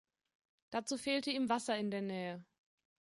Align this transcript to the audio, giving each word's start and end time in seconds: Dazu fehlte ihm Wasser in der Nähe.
Dazu 0.71 0.97
fehlte 0.97 1.29
ihm 1.29 1.47
Wasser 1.47 1.77
in 1.77 1.91
der 1.91 2.01
Nähe. 2.01 2.43